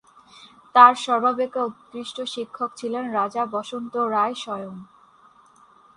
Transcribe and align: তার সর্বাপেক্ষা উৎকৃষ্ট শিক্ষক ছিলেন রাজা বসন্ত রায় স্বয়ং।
তার 0.75 0.93
সর্বাপেক্ষা 0.95 1.61
উৎকৃষ্ট 1.63 2.17
শিক্ষক 2.25 2.69
ছিলেন 2.75 3.05
রাজা 3.11 3.43
বসন্ত 3.45 3.93
রায় 4.13 4.35
স্বয়ং। 4.35 4.75